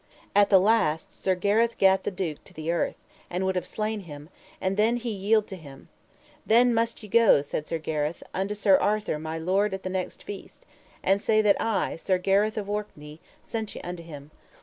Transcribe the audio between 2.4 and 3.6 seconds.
to the earth, and would